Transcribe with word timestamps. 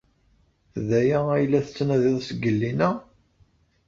D 0.87 0.89
aya 0.99 1.19
ay 1.35 1.45
la 1.47 1.61
tettnadiḍ 1.65 2.17
seg 2.27 2.39
llinna? 2.53 2.89